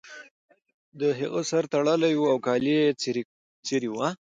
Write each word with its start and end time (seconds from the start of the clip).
د 0.99 1.01
هغه 1.19 1.41
سر 1.49 1.63
تړلی 1.73 2.13
و 2.17 2.23
او 2.31 2.37
کالي 2.47 2.73
یې 2.81 2.87
څیرې 3.65 3.89
وو 3.91 4.09